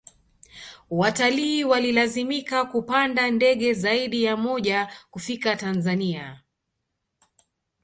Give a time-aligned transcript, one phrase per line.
[0.89, 6.41] watalii walilazimika kupanda ndege zaidi ya moja kufika tanzania